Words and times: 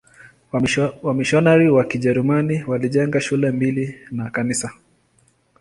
Wamisionari 1.03 1.69
wa 1.69 1.83
Kijerumani 1.83 2.63
walijenga 2.67 3.21
shule 3.21 3.51
mbili 3.51 3.95
na 4.11 4.29
kanisa. 4.29 4.71